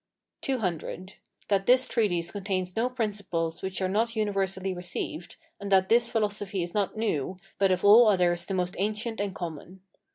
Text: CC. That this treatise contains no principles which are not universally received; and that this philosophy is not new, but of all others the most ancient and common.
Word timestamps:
CC. 0.41 1.13
That 1.47 1.67
this 1.67 1.87
treatise 1.87 2.31
contains 2.31 2.75
no 2.75 2.89
principles 2.89 3.61
which 3.61 3.83
are 3.83 3.87
not 3.87 4.15
universally 4.15 4.73
received; 4.73 5.35
and 5.59 5.71
that 5.71 5.89
this 5.89 6.07
philosophy 6.09 6.63
is 6.63 6.73
not 6.73 6.97
new, 6.97 7.37
but 7.59 7.71
of 7.71 7.85
all 7.85 8.07
others 8.07 8.47
the 8.47 8.55
most 8.55 8.73
ancient 8.79 9.21
and 9.21 9.35
common. 9.35 9.81